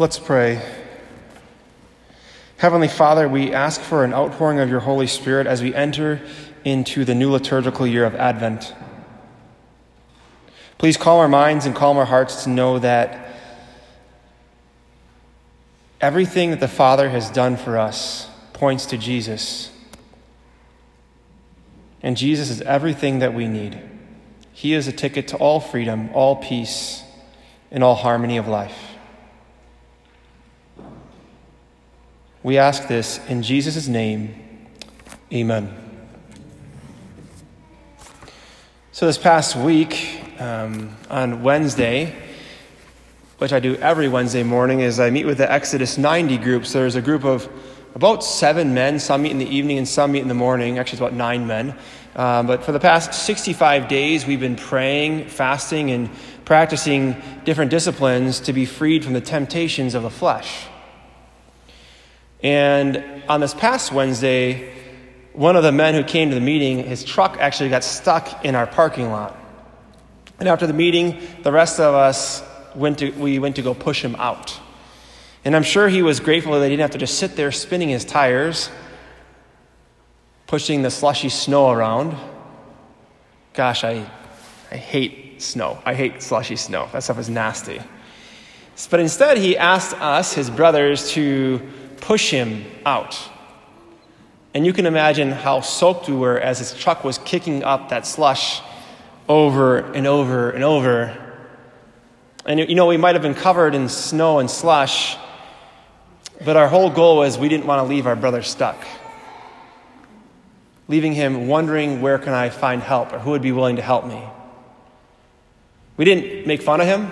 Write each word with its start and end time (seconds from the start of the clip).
Let's 0.00 0.20
pray. 0.20 0.62
Heavenly 2.58 2.86
Father, 2.86 3.28
we 3.28 3.52
ask 3.52 3.80
for 3.80 4.04
an 4.04 4.14
outpouring 4.14 4.60
of 4.60 4.70
your 4.70 4.78
Holy 4.78 5.08
Spirit 5.08 5.48
as 5.48 5.60
we 5.60 5.74
enter 5.74 6.20
into 6.64 7.04
the 7.04 7.16
new 7.16 7.32
liturgical 7.32 7.84
year 7.84 8.04
of 8.04 8.14
Advent. 8.14 8.72
Please 10.78 10.96
calm 10.96 11.18
our 11.18 11.28
minds 11.28 11.66
and 11.66 11.74
calm 11.74 11.96
our 11.96 12.04
hearts 12.04 12.44
to 12.44 12.50
know 12.50 12.78
that 12.78 13.34
everything 16.00 16.50
that 16.50 16.60
the 16.60 16.68
Father 16.68 17.08
has 17.08 17.28
done 17.28 17.56
for 17.56 17.76
us 17.76 18.28
points 18.52 18.86
to 18.86 18.98
Jesus. 18.98 19.72
And 22.04 22.16
Jesus 22.16 22.50
is 22.50 22.60
everything 22.60 23.18
that 23.18 23.34
we 23.34 23.48
need. 23.48 23.80
He 24.52 24.74
is 24.74 24.86
a 24.86 24.92
ticket 24.92 25.26
to 25.28 25.36
all 25.38 25.58
freedom, 25.58 26.10
all 26.14 26.36
peace, 26.36 27.02
and 27.72 27.82
all 27.82 27.96
harmony 27.96 28.36
of 28.36 28.46
life. 28.46 28.87
We 32.44 32.56
ask 32.56 32.86
this 32.86 33.18
in 33.26 33.42
Jesus' 33.42 33.88
name. 33.88 34.32
Amen. 35.32 35.74
So, 38.92 39.06
this 39.06 39.18
past 39.18 39.56
week, 39.56 40.22
um, 40.38 40.96
on 41.10 41.42
Wednesday, 41.42 42.14
which 43.38 43.52
I 43.52 43.58
do 43.58 43.74
every 43.76 44.06
Wednesday 44.06 44.44
morning, 44.44 44.80
is 44.80 45.00
I 45.00 45.10
meet 45.10 45.26
with 45.26 45.38
the 45.38 45.50
Exodus 45.50 45.98
90 45.98 46.38
group. 46.38 46.64
So, 46.64 46.78
there's 46.78 46.94
a 46.94 47.02
group 47.02 47.24
of 47.24 47.48
about 47.96 48.22
seven 48.22 48.72
men. 48.72 49.00
Some 49.00 49.22
meet 49.22 49.32
in 49.32 49.38
the 49.38 49.48
evening 49.48 49.78
and 49.78 49.88
some 49.88 50.12
meet 50.12 50.22
in 50.22 50.28
the 50.28 50.34
morning. 50.34 50.78
Actually, 50.78 50.92
it's 50.92 51.00
about 51.00 51.14
nine 51.14 51.48
men. 51.48 51.76
Um, 52.14 52.46
but 52.46 52.62
for 52.62 52.70
the 52.70 52.80
past 52.80 53.14
65 53.14 53.88
days, 53.88 54.26
we've 54.26 54.38
been 54.38 54.54
praying, 54.54 55.26
fasting, 55.26 55.90
and 55.90 56.08
practicing 56.44 57.20
different 57.44 57.72
disciplines 57.72 58.38
to 58.40 58.52
be 58.52 58.64
freed 58.64 59.02
from 59.02 59.14
the 59.14 59.20
temptations 59.20 59.96
of 59.96 60.04
the 60.04 60.10
flesh. 60.10 60.68
And 62.42 63.22
on 63.28 63.40
this 63.40 63.54
past 63.54 63.92
Wednesday, 63.92 64.72
one 65.32 65.56
of 65.56 65.62
the 65.62 65.72
men 65.72 65.94
who 65.94 66.04
came 66.04 66.30
to 66.30 66.34
the 66.34 66.40
meeting, 66.40 66.84
his 66.84 67.04
truck 67.04 67.36
actually 67.38 67.68
got 67.68 67.84
stuck 67.84 68.44
in 68.44 68.54
our 68.54 68.66
parking 68.66 69.10
lot. 69.10 69.36
And 70.38 70.48
after 70.48 70.66
the 70.66 70.72
meeting, 70.72 71.20
the 71.42 71.52
rest 71.52 71.80
of 71.80 71.94
us 71.94 72.42
went 72.74 72.98
to, 72.98 73.10
we 73.10 73.38
went 73.38 73.56
to 73.56 73.62
go 73.62 73.74
push 73.74 74.04
him 74.04 74.14
out. 74.16 74.58
And 75.44 75.56
I'm 75.56 75.62
sure 75.62 75.88
he 75.88 76.02
was 76.02 76.20
grateful 76.20 76.52
that 76.52 76.64
he 76.64 76.70
didn't 76.70 76.82
have 76.82 76.90
to 76.92 76.98
just 76.98 77.18
sit 77.18 77.36
there 77.36 77.50
spinning 77.50 77.88
his 77.88 78.04
tires, 78.04 78.70
pushing 80.46 80.82
the 80.82 80.90
slushy 80.90 81.28
snow 81.28 81.70
around. 81.70 82.16
Gosh, 83.52 83.82
I, 83.82 84.08
I 84.70 84.76
hate 84.76 85.42
snow. 85.42 85.80
I 85.84 85.94
hate 85.94 86.22
slushy 86.22 86.56
snow. 86.56 86.88
That 86.92 87.02
stuff 87.02 87.18
is 87.18 87.28
nasty. 87.28 87.80
But 88.90 89.00
instead, 89.00 89.38
he 89.38 89.56
asked 89.56 89.94
us, 90.00 90.32
his 90.34 90.50
brothers, 90.50 91.10
to 91.12 91.60
push 92.00 92.30
him 92.30 92.64
out. 92.84 93.18
And 94.54 94.64
you 94.64 94.72
can 94.72 94.86
imagine 94.86 95.30
how 95.30 95.60
soaked 95.60 96.08
we 96.08 96.16
were 96.16 96.38
as 96.38 96.58
his 96.58 96.74
truck 96.74 97.04
was 97.04 97.18
kicking 97.18 97.62
up 97.62 97.90
that 97.90 98.06
slush 98.06 98.60
over 99.28 99.78
and 99.92 100.06
over 100.06 100.50
and 100.50 100.64
over. 100.64 101.16
And 102.46 102.58
you 102.60 102.74
know, 102.74 102.86
we 102.86 102.96
might 102.96 103.14
have 103.14 103.22
been 103.22 103.34
covered 103.34 103.74
in 103.74 103.88
snow 103.88 104.38
and 104.38 104.50
slush, 104.50 105.16
but 106.44 106.56
our 106.56 106.68
whole 106.68 106.88
goal 106.88 107.18
was 107.18 107.36
we 107.36 107.48
didn't 107.48 107.66
want 107.66 107.80
to 107.80 107.88
leave 107.88 108.06
our 108.06 108.16
brother 108.16 108.42
stuck. 108.42 108.86
Leaving 110.88 111.12
him 111.12 111.46
wondering 111.46 112.00
where 112.00 112.18
can 112.18 112.32
I 112.32 112.48
find 112.48 112.82
help 112.82 113.12
or 113.12 113.18
who 113.18 113.30
would 113.32 113.42
be 113.42 113.52
willing 113.52 113.76
to 113.76 113.82
help 113.82 114.06
me. 114.06 114.22
We 115.98 116.06
didn't 116.06 116.46
make 116.46 116.62
fun 116.62 116.80
of 116.80 116.86
him. 116.86 117.10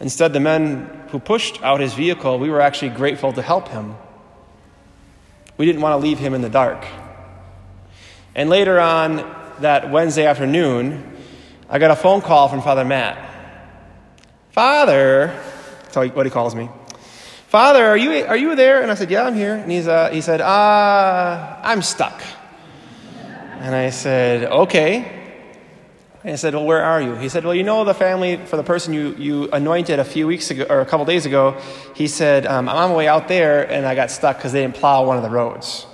Instead, 0.00 0.32
the 0.32 0.40
men 0.40 0.90
who 1.08 1.18
pushed 1.18 1.62
out 1.62 1.80
his 1.80 1.94
vehicle, 1.94 2.38
we 2.38 2.50
were 2.50 2.60
actually 2.60 2.90
grateful 2.90 3.32
to 3.32 3.42
help 3.42 3.68
him. 3.68 3.94
We 5.56 5.66
didn't 5.66 5.82
want 5.82 5.92
to 5.92 6.04
leave 6.04 6.18
him 6.18 6.34
in 6.34 6.42
the 6.42 6.50
dark. 6.50 6.84
And 8.34 8.50
later 8.50 8.80
on 8.80 9.16
that 9.60 9.90
Wednesday 9.90 10.26
afternoon, 10.26 11.12
I 11.68 11.78
got 11.78 11.92
a 11.92 11.96
phone 11.96 12.20
call 12.20 12.48
from 12.48 12.62
Father 12.62 12.84
Matt. 12.84 13.30
Father, 14.50 15.28
that's 15.84 15.96
what 15.96 16.26
he 16.26 16.30
calls 16.30 16.54
me. 16.54 16.68
Father, 17.48 17.86
are 17.86 17.96
you, 17.96 18.24
are 18.24 18.36
you 18.36 18.56
there? 18.56 18.82
And 18.82 18.90
I 18.90 18.94
said, 18.94 19.12
Yeah, 19.12 19.24
I'm 19.24 19.34
here. 19.36 19.54
And 19.54 19.70
he's, 19.70 19.86
uh, 19.86 20.10
he 20.10 20.20
said, 20.20 20.40
uh, 20.40 21.60
I'm 21.62 21.82
stuck. 21.82 22.20
And 23.60 23.72
I 23.72 23.90
said, 23.90 24.44
Okay. 24.44 25.13
And 26.24 26.32
I 26.32 26.36
said, 26.36 26.54
Well, 26.54 26.64
where 26.64 26.82
are 26.82 27.02
you? 27.02 27.16
He 27.16 27.28
said, 27.28 27.44
Well, 27.44 27.54
you 27.54 27.62
know 27.62 27.84
the 27.84 27.92
family 27.92 28.36
for 28.36 28.56
the 28.56 28.62
person 28.62 28.94
you, 28.94 29.14
you 29.16 29.50
anointed 29.50 29.98
a 29.98 30.04
few 30.04 30.26
weeks 30.26 30.50
ago, 30.50 30.64
or 30.70 30.80
a 30.80 30.86
couple 30.86 31.04
days 31.04 31.26
ago. 31.26 31.60
He 31.94 32.08
said, 32.08 32.46
um, 32.46 32.66
I'm 32.66 32.76
on 32.76 32.90
my 32.90 32.96
way 32.96 33.08
out 33.08 33.28
there, 33.28 33.70
and 33.70 33.84
I 33.84 33.94
got 33.94 34.10
stuck 34.10 34.38
because 34.38 34.52
they 34.52 34.62
didn't 34.62 34.76
plow 34.76 35.04
one 35.04 35.18
of 35.18 35.22
the 35.22 35.28
roads. 35.28 35.86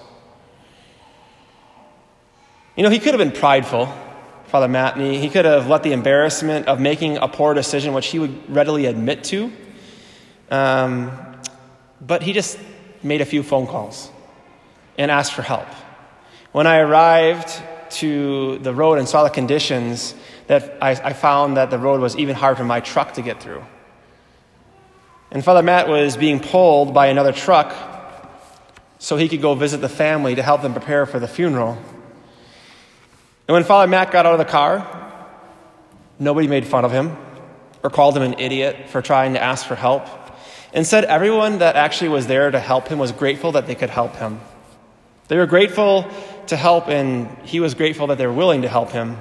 You 2.77 2.85
know, 2.85 2.91
he 2.91 3.01
could 3.01 3.13
have 3.13 3.19
been 3.19 3.39
prideful, 3.39 3.93
Father 4.47 4.69
Matney. 4.69 5.19
He 5.21 5.29
could 5.29 5.45
have 5.45 5.67
let 5.67 5.83
the 5.83 5.93
embarrassment 5.93 6.69
of 6.69 6.79
making 6.79 7.17
a 7.17 7.27
poor 7.27 7.53
decision, 7.53 7.93
which 7.93 8.07
he 8.07 8.21
would 8.21 8.55
readily 8.55 8.87
admit 8.87 9.25
to. 9.25 9.53
Um, 10.49 11.11
but 12.01 12.23
he 12.23 12.33
just 12.33 12.57
made 13.03 13.21
a 13.21 13.25
few 13.25 13.43
phone 13.43 13.67
calls 13.67 14.09
and 14.97 15.11
asked 15.11 15.33
for 15.33 15.43
help. 15.43 15.67
When 16.53 16.69
I 16.69 16.79
arrived 16.79 17.51
to 17.93 18.59
the 18.59 18.75
road 18.75 18.99
and 18.99 19.09
saw 19.09 19.25
the 19.25 19.31
conditions, 19.31 20.15
that 20.47 20.79
I, 20.83 20.91
I 20.91 21.13
found 21.13 21.57
that 21.57 21.71
the 21.71 21.79
road 21.79 22.01
was 22.01 22.17
even 22.17 22.35
hard 22.35 22.57
for 22.57 22.65
my 22.65 22.81
truck 22.81 23.15
to 23.15 23.23
get 23.23 23.43
through. 23.43 23.65
And 25.31 25.45
Father 25.45 25.63
Matt 25.63 25.89
was 25.89 26.17
being 26.17 26.41
pulled 26.41 26.93
by 26.93 27.07
another 27.07 27.33
truck 27.33 27.75
so 28.99 29.17
he 29.17 29.29
could 29.29 29.41
go 29.41 29.55
visit 29.55 29.79
the 29.81 29.89
family 29.89 30.35
to 30.35 30.43
help 30.43 30.63
them 30.63 30.73
prepare 30.73 31.07
for 31.07 31.19
the 31.19 31.29
funeral. 31.29 31.79
And 33.47 33.55
when 33.55 33.65
Father 33.65 33.89
Matt 33.89 34.11
got 34.11 34.27
out 34.27 34.33
of 34.33 34.39
the 34.39 34.45
car, 34.45 34.87
nobody 36.19 36.49
made 36.49 36.67
fun 36.67 36.85
of 36.85 36.93
him 36.93 37.17
or 37.83 37.91
called 37.91 38.17
him 38.17 38.23
an 38.23 38.39
idiot 38.39 38.89
for 38.89 39.01
trying 39.03 39.35
to 39.35 39.43
ask 39.43 39.67
for 39.67 39.75
help. 39.75 40.07
Instead, 40.73 41.05
everyone 41.05 41.59
that 41.59 41.77
actually 41.77 42.11
was 42.11 42.27
there 42.27 42.51
to 42.51 42.61
help 42.61 42.89
him 42.89 42.99
was 42.99 43.13
grateful 43.13 43.53
that 43.53 43.67
they 43.67 43.75
could 43.75 43.91
help 43.91 44.17
him. 44.17 44.41
They 45.29 45.37
were 45.37 45.47
grateful 45.47 46.11
to 46.51 46.57
help, 46.57 46.89
and 46.89 47.29
he 47.45 47.59
was 47.59 47.75
grateful 47.75 48.09
that 48.09 48.19
they 48.19 48.27
were 48.27 48.33
willing 48.33 48.63
to 48.63 48.69
help 48.69 48.91
him. 48.91 49.17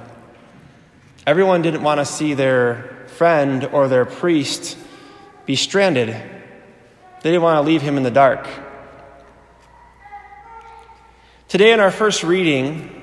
Everyone 1.26 1.62
didn't 1.62 1.82
want 1.82 1.98
to 1.98 2.04
see 2.04 2.34
their 2.34 3.06
friend 3.08 3.64
or 3.64 3.88
their 3.88 4.04
priest 4.04 4.76
be 5.46 5.56
stranded, 5.56 6.08
they 6.08 7.30
didn't 7.30 7.42
want 7.42 7.56
to 7.56 7.62
leave 7.62 7.82
him 7.82 7.96
in 7.96 8.02
the 8.02 8.10
dark. 8.10 8.48
Today, 11.48 11.72
in 11.72 11.80
our 11.80 11.90
first 11.90 12.22
reading 12.22 12.96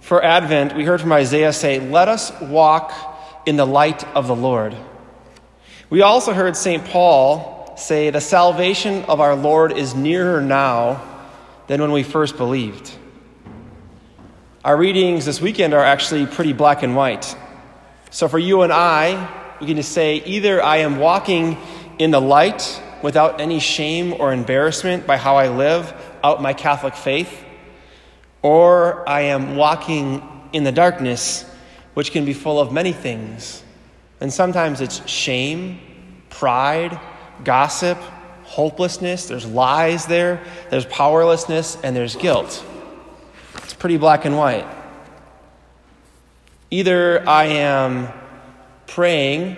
for 0.00 0.22
Advent, 0.22 0.76
we 0.76 0.84
heard 0.84 1.00
from 1.00 1.12
Isaiah 1.12 1.52
say, 1.52 1.80
Let 1.80 2.08
us 2.08 2.32
walk 2.40 2.92
in 3.46 3.56
the 3.56 3.66
light 3.66 4.04
of 4.16 4.26
the 4.26 4.36
Lord. 4.36 4.76
We 5.90 6.02
also 6.02 6.32
heard 6.32 6.56
St. 6.56 6.84
Paul 6.84 7.76
say, 7.76 8.10
The 8.10 8.20
salvation 8.20 9.04
of 9.04 9.20
our 9.20 9.34
Lord 9.34 9.72
is 9.72 9.94
nearer 9.94 10.40
now 10.40 11.02
than 11.66 11.80
when 11.80 11.92
we 11.92 12.02
first 12.02 12.36
believed. 12.36 12.96
Our 14.64 14.78
readings 14.78 15.26
this 15.26 15.42
weekend 15.42 15.74
are 15.74 15.84
actually 15.84 16.24
pretty 16.24 16.54
black 16.54 16.82
and 16.82 16.96
white. 16.96 17.36
So 18.08 18.28
for 18.28 18.38
you 18.38 18.62
and 18.62 18.72
I, 18.72 19.58
we 19.60 19.66
can 19.66 19.76
just 19.76 19.92
say 19.92 20.22
either 20.24 20.62
I 20.62 20.78
am 20.78 20.98
walking 20.98 21.58
in 21.98 22.12
the 22.12 22.20
light 22.20 22.80
without 23.02 23.42
any 23.42 23.60
shame 23.60 24.14
or 24.14 24.32
embarrassment 24.32 25.06
by 25.06 25.18
how 25.18 25.36
I 25.36 25.48
live 25.48 25.92
out 26.22 26.40
my 26.40 26.54
Catholic 26.54 26.94
faith, 26.94 27.44
or 28.40 29.06
I 29.06 29.20
am 29.22 29.56
walking 29.56 30.26
in 30.54 30.64
the 30.64 30.72
darkness, 30.72 31.44
which 31.92 32.10
can 32.10 32.24
be 32.24 32.32
full 32.32 32.58
of 32.58 32.72
many 32.72 32.94
things. 32.94 33.62
And 34.18 34.32
sometimes 34.32 34.80
it's 34.80 35.06
shame, 35.06 35.78
pride, 36.30 36.98
gossip, 37.44 37.98
hopelessness, 38.44 39.26
there's 39.26 39.44
lies 39.44 40.06
there, 40.06 40.42
there's 40.70 40.86
powerlessness, 40.86 41.76
and 41.84 41.94
there's 41.94 42.16
guilt. 42.16 42.64
It's 43.64 43.74
pretty 43.74 43.96
black 43.96 44.24
and 44.24 44.36
white. 44.36 44.66
Either 46.70 47.28
I 47.28 47.44
am 47.44 48.08
praying 48.86 49.56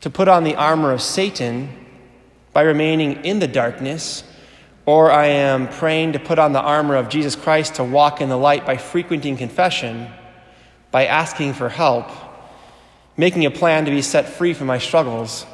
to 0.00 0.10
put 0.10 0.28
on 0.28 0.44
the 0.44 0.54
armor 0.54 0.92
of 0.92 1.00
Satan 1.00 1.70
by 2.52 2.62
remaining 2.62 3.24
in 3.24 3.38
the 3.38 3.48
darkness, 3.48 4.22
or 4.84 5.10
I 5.10 5.26
am 5.26 5.68
praying 5.68 6.12
to 6.12 6.18
put 6.18 6.38
on 6.38 6.52
the 6.52 6.60
armor 6.60 6.96
of 6.96 7.08
Jesus 7.08 7.36
Christ 7.36 7.76
to 7.76 7.84
walk 7.84 8.20
in 8.20 8.28
the 8.28 8.38
light 8.38 8.66
by 8.66 8.76
frequenting 8.76 9.36
confession, 9.36 10.08
by 10.90 11.06
asking 11.06 11.54
for 11.54 11.68
help, 11.68 12.10
making 13.16 13.46
a 13.46 13.50
plan 13.50 13.84
to 13.86 13.90
be 13.90 14.02
set 14.02 14.28
free 14.28 14.54
from 14.54 14.66
my 14.66 14.78
struggles 14.78 15.46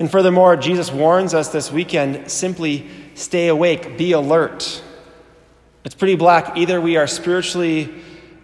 and 0.00 0.10
furthermore, 0.10 0.56
Jesus 0.56 0.90
warns 0.90 1.34
us 1.34 1.50
this 1.50 1.70
weekend 1.70 2.30
simply 2.30 2.88
stay 3.14 3.48
awake, 3.48 3.98
be 3.98 4.12
alert. 4.12 4.82
It's 5.84 5.94
pretty 5.94 6.16
black. 6.16 6.56
Either 6.56 6.80
we 6.80 6.96
are 6.96 7.06
spiritually 7.06 7.92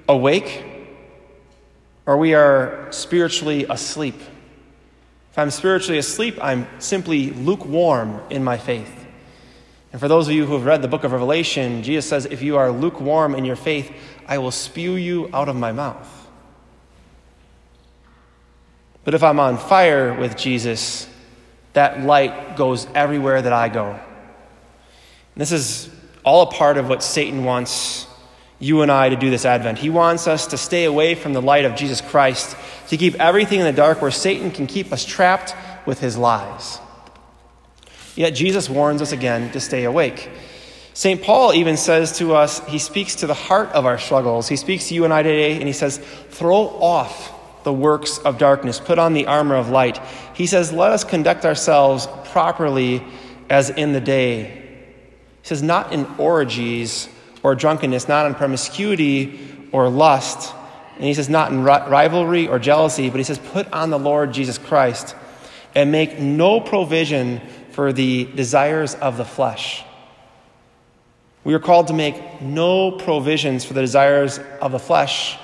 awake 0.08 0.64
or 2.06 2.16
we 2.16 2.34
are 2.34 2.88
spiritually 2.92 3.64
asleep. 3.64 4.14
If 5.32 5.38
I'm 5.38 5.50
spiritually 5.50 5.98
asleep, 5.98 6.38
I'm 6.40 6.66
simply 6.78 7.30
lukewarm 7.30 8.20
in 8.30 8.42
my 8.42 8.56
faith. 8.56 9.06
And 9.92 10.00
for 10.00 10.08
those 10.08 10.28
of 10.28 10.34
you 10.34 10.46
who 10.46 10.54
have 10.54 10.64
read 10.64 10.82
the 10.82 10.88
book 10.88 11.04
of 11.04 11.12
Revelation, 11.12 11.82
Jesus 11.82 12.08
says, 12.08 12.26
If 12.26 12.42
you 12.42 12.56
are 12.56 12.70
lukewarm 12.70 13.34
in 13.34 13.44
your 13.44 13.56
faith, 13.56 13.92
I 14.26 14.38
will 14.38 14.50
spew 14.50 14.94
you 14.94 15.28
out 15.32 15.48
of 15.48 15.56
my 15.56 15.72
mouth. 15.72 16.12
But 19.04 19.14
if 19.14 19.22
I'm 19.22 19.38
on 19.38 19.56
fire 19.56 20.18
with 20.18 20.36
Jesus, 20.36 21.08
that 21.74 22.00
light 22.00 22.56
goes 22.56 22.86
everywhere 22.94 23.40
that 23.40 23.52
I 23.52 23.68
go. 23.68 23.90
And 23.90 24.00
this 25.36 25.52
is 25.52 25.88
all 26.26 26.42
a 26.42 26.50
part 26.50 26.76
of 26.76 26.88
what 26.88 27.02
Satan 27.02 27.44
wants 27.44 28.06
you 28.58 28.82
and 28.82 28.90
I 28.90 29.10
to 29.10 29.16
do 29.16 29.30
this 29.30 29.44
Advent. 29.44 29.78
He 29.78 29.90
wants 29.90 30.26
us 30.26 30.48
to 30.48 30.58
stay 30.58 30.84
away 30.84 31.14
from 31.14 31.32
the 31.32 31.42
light 31.42 31.64
of 31.64 31.76
Jesus 31.76 32.00
Christ, 32.00 32.56
to 32.88 32.96
keep 32.96 33.14
everything 33.14 33.60
in 33.60 33.66
the 33.66 33.72
dark 33.72 34.02
where 34.02 34.10
Satan 34.10 34.50
can 34.50 34.66
keep 34.66 34.92
us 34.92 35.04
trapped 35.04 35.54
with 35.86 36.00
his 36.00 36.18
lies. 36.18 36.80
Yet 38.16 38.30
Jesus 38.30 38.68
warns 38.68 39.02
us 39.02 39.12
again 39.12 39.52
to 39.52 39.60
stay 39.60 39.84
awake. 39.84 40.28
St. 40.94 41.22
Paul 41.22 41.52
even 41.52 41.76
says 41.76 42.18
to 42.18 42.34
us, 42.34 42.66
he 42.66 42.78
speaks 42.78 43.16
to 43.16 43.26
the 43.26 43.34
heart 43.34 43.68
of 43.72 43.84
our 43.84 43.98
struggles. 43.98 44.48
He 44.48 44.56
speaks 44.56 44.88
to 44.88 44.94
you 44.94 45.04
and 45.04 45.12
I 45.12 45.22
today, 45.22 45.56
and 45.56 45.66
he 45.66 45.74
says, 45.74 45.98
throw 46.30 46.56
off 46.56 47.32
the 47.64 47.72
works 47.72 48.18
of 48.18 48.38
darkness, 48.38 48.80
put 48.80 48.98
on 48.98 49.12
the 49.12 49.26
armor 49.26 49.56
of 49.56 49.68
light. 49.68 50.00
He 50.34 50.46
says, 50.46 50.72
let 50.72 50.92
us 50.92 51.04
conduct 51.04 51.44
ourselves 51.44 52.08
properly 52.30 53.04
as 53.50 53.68
in 53.68 53.92
the 53.92 54.00
day. 54.00 54.65
He 55.46 55.50
says, 55.50 55.62
not 55.62 55.92
in 55.92 56.06
orgies 56.18 57.08
or 57.44 57.54
drunkenness, 57.54 58.08
not 58.08 58.26
in 58.26 58.34
promiscuity 58.34 59.68
or 59.70 59.88
lust. 59.88 60.52
And 60.96 61.04
he 61.04 61.14
says, 61.14 61.28
not 61.28 61.52
in 61.52 61.62
rivalry 61.62 62.48
or 62.48 62.58
jealousy, 62.58 63.10
but 63.10 63.18
he 63.18 63.22
says, 63.22 63.38
put 63.38 63.72
on 63.72 63.90
the 63.90 63.98
Lord 63.98 64.32
Jesus 64.32 64.58
Christ 64.58 65.14
and 65.72 65.92
make 65.92 66.18
no 66.18 66.60
provision 66.60 67.40
for 67.70 67.92
the 67.92 68.24
desires 68.24 68.96
of 68.96 69.18
the 69.18 69.24
flesh. 69.24 69.84
We 71.44 71.54
are 71.54 71.60
called 71.60 71.86
to 71.86 71.94
make 71.94 72.42
no 72.42 72.90
provisions 72.90 73.64
for 73.64 73.72
the 73.72 73.82
desires 73.82 74.40
of 74.60 74.72
the 74.72 74.80
flesh, 74.80 75.38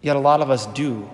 yet 0.00 0.14
a 0.14 0.20
lot 0.20 0.40
of 0.40 0.48
us 0.48 0.66
do. 0.66 1.10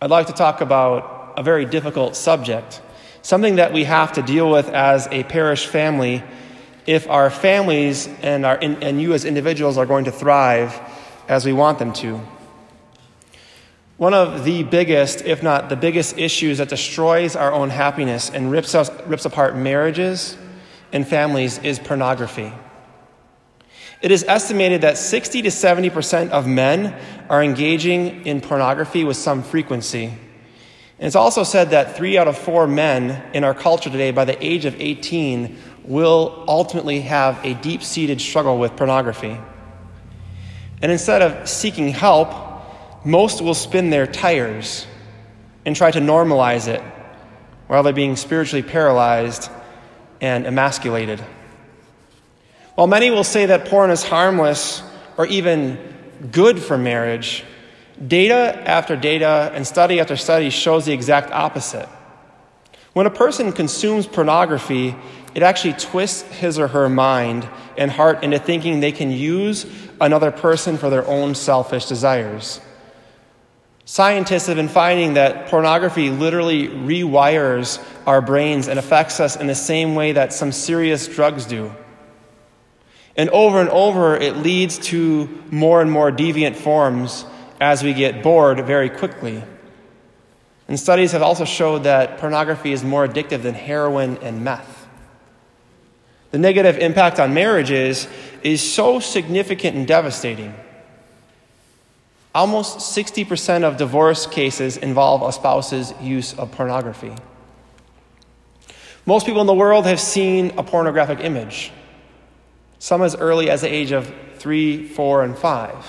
I'd 0.00 0.08
like 0.08 0.28
to 0.28 0.32
talk 0.32 0.62
about 0.62 1.34
a 1.36 1.42
very 1.42 1.66
difficult 1.66 2.16
subject, 2.16 2.80
something 3.22 3.56
that 3.56 3.72
we 3.72 3.84
have 3.84 4.12
to 4.12 4.22
deal 4.22 4.50
with 4.50 4.68
as 4.68 5.08
a 5.10 5.22
parish 5.24 5.66
family 5.66 6.22
if 6.86 7.08
our 7.08 7.30
families 7.30 8.08
and, 8.22 8.44
our, 8.44 8.58
and 8.60 9.00
you 9.00 9.14
as 9.14 9.24
individuals 9.24 9.78
are 9.78 9.86
going 9.86 10.04
to 10.04 10.12
thrive 10.12 10.78
as 11.28 11.46
we 11.46 11.52
want 11.52 11.78
them 11.78 11.92
to. 11.92 12.20
One 13.96 14.14
of 14.14 14.44
the 14.44 14.64
biggest, 14.64 15.22
if 15.22 15.44
not 15.44 15.68
the 15.68 15.76
biggest, 15.76 16.18
issues 16.18 16.58
that 16.58 16.68
destroys 16.68 17.36
our 17.36 17.52
own 17.52 17.70
happiness 17.70 18.30
and 18.30 18.50
rips, 18.50 18.74
us, 18.74 18.90
rips 19.06 19.24
apart 19.24 19.56
marriages 19.56 20.36
and 20.92 21.06
families 21.06 21.58
is 21.58 21.78
pornography. 21.78 22.52
It 24.00 24.10
is 24.10 24.24
estimated 24.26 24.80
that 24.80 24.98
60 24.98 25.42
to 25.42 25.48
70% 25.48 26.30
of 26.30 26.48
men 26.48 26.98
are 27.30 27.42
engaging 27.44 28.26
in 28.26 28.40
pornography 28.40 29.04
with 29.04 29.16
some 29.16 29.44
frequency. 29.44 30.12
And 31.02 31.08
it's 31.08 31.16
also 31.16 31.42
said 31.42 31.70
that 31.70 31.96
three 31.96 32.16
out 32.16 32.28
of 32.28 32.38
four 32.38 32.68
men 32.68 33.24
in 33.34 33.42
our 33.42 33.54
culture 33.54 33.90
today, 33.90 34.12
by 34.12 34.24
the 34.24 34.40
age 34.40 34.66
of 34.66 34.80
18, 34.80 35.58
will 35.82 36.44
ultimately 36.46 37.00
have 37.00 37.44
a 37.44 37.54
deep 37.54 37.82
seated 37.82 38.20
struggle 38.20 38.56
with 38.56 38.76
pornography. 38.76 39.36
And 40.80 40.92
instead 40.92 41.20
of 41.20 41.48
seeking 41.48 41.88
help, 41.88 42.32
most 43.04 43.42
will 43.42 43.54
spin 43.54 43.90
their 43.90 44.06
tires 44.06 44.86
and 45.66 45.74
try 45.74 45.90
to 45.90 45.98
normalize 45.98 46.68
it 46.68 46.80
while 47.66 47.82
they're 47.82 47.92
being 47.92 48.14
spiritually 48.14 48.62
paralyzed 48.62 49.50
and 50.20 50.46
emasculated. 50.46 51.18
While 52.76 52.86
many 52.86 53.10
will 53.10 53.24
say 53.24 53.46
that 53.46 53.64
porn 53.64 53.90
is 53.90 54.04
harmless 54.04 54.84
or 55.16 55.26
even 55.26 55.80
good 56.30 56.60
for 56.60 56.78
marriage, 56.78 57.42
data 58.06 58.62
after 58.68 58.96
data 58.96 59.50
and 59.54 59.66
study 59.66 60.00
after 60.00 60.16
study 60.16 60.50
shows 60.50 60.86
the 60.86 60.92
exact 60.92 61.30
opposite. 61.30 61.88
When 62.92 63.06
a 63.06 63.10
person 63.10 63.52
consumes 63.52 64.06
pornography, 64.06 64.94
it 65.34 65.42
actually 65.42 65.74
twists 65.74 66.22
his 66.22 66.58
or 66.58 66.68
her 66.68 66.88
mind 66.88 67.48
and 67.78 67.90
heart 67.90 68.22
into 68.22 68.38
thinking 68.38 68.80
they 68.80 68.92
can 68.92 69.10
use 69.10 69.66
another 70.00 70.30
person 70.30 70.76
for 70.76 70.90
their 70.90 71.06
own 71.06 71.34
selfish 71.34 71.86
desires. 71.86 72.60
Scientists 73.84 74.46
have 74.46 74.56
been 74.56 74.68
finding 74.68 75.14
that 75.14 75.48
pornography 75.48 76.10
literally 76.10 76.68
rewires 76.68 77.82
our 78.06 78.20
brains 78.20 78.68
and 78.68 78.78
affects 78.78 79.20
us 79.20 79.36
in 79.36 79.46
the 79.46 79.54
same 79.54 79.94
way 79.94 80.12
that 80.12 80.32
some 80.32 80.52
serious 80.52 81.08
drugs 81.08 81.46
do. 81.46 81.72
And 83.16 83.28
over 83.30 83.60
and 83.60 83.68
over, 83.70 84.16
it 84.16 84.36
leads 84.36 84.78
to 84.78 85.28
more 85.50 85.82
and 85.82 85.90
more 85.90 86.10
deviant 86.10 86.56
forms 86.56 87.24
as 87.62 87.82
we 87.82 87.94
get 87.94 88.22
bored 88.22 88.66
very 88.66 88.90
quickly. 88.90 89.42
And 90.66 90.78
studies 90.78 91.12
have 91.12 91.22
also 91.22 91.44
showed 91.44 91.84
that 91.84 92.18
pornography 92.18 92.72
is 92.72 92.82
more 92.82 93.06
addictive 93.06 93.42
than 93.42 93.54
heroin 93.54 94.18
and 94.18 94.42
meth. 94.42 94.88
The 96.32 96.38
negative 96.38 96.78
impact 96.78 97.20
on 97.20 97.32
marriages 97.32 98.08
is 98.42 98.60
so 98.60 99.00
significant 99.00 99.76
and 99.76 99.86
devastating 99.86 100.54
Almost 102.34 102.96
60% 102.96 103.62
of 103.62 103.76
divorce 103.76 104.26
cases 104.26 104.78
involve 104.78 105.22
a 105.22 105.32
spouse's 105.32 105.92
use 106.00 106.32
of 106.38 106.50
pornography. 106.50 107.12
Most 109.04 109.26
people 109.26 109.42
in 109.42 109.46
the 109.46 109.54
world 109.54 109.84
have 109.84 110.00
seen 110.00 110.52
a 110.56 110.62
pornographic 110.62 111.20
image, 111.20 111.72
some 112.78 113.02
as 113.02 113.14
early 113.16 113.50
as 113.50 113.60
the 113.60 113.72
age 113.72 113.92
of 113.92 114.12
three, 114.36 114.88
four, 114.88 115.22
and 115.22 115.36
five. 115.36 115.84